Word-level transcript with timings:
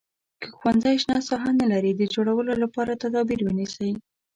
که 0.41 0.47
ښوونځی 0.57 0.95
شنه 1.03 1.19
ساحه 1.29 1.51
نه 1.59 1.65
لري 1.73 1.91
د 1.95 2.01
جوړولو 2.15 2.53
لپاره 2.63 2.99
تدابیر 3.03 3.39
ونیسئ. 3.43 3.91